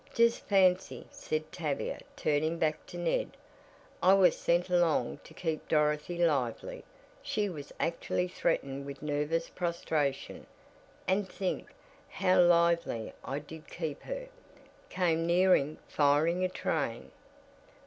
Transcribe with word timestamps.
"Just 0.15 0.43
fancy," 0.47 1.05
said 1.11 1.51
Tavia 1.51 1.99
turning 2.15 2.57
back 2.57 2.87
to 2.87 2.97
Ned, 2.97 3.37
"I 4.01 4.15
was 4.15 4.35
sent 4.35 4.67
along 4.67 5.19
to 5.25 5.31
keep 5.35 5.67
Dorothy 5.67 6.17
lively, 6.17 6.83
she 7.21 7.47
was 7.49 7.71
actually 7.79 8.27
threatened 8.27 8.87
with 8.87 9.03
nervous 9.03 9.47
prostration, 9.47 10.47
and 11.07 11.29
think, 11.29 11.69
how 12.09 12.41
lively 12.41 13.13
I 13.23 13.37
did 13.37 13.67
keep 13.67 14.01
her? 14.01 14.27
Came 14.89 15.27
nearing 15.27 15.77
firing 15.87 16.43
a 16.43 16.49
train." 16.49 17.11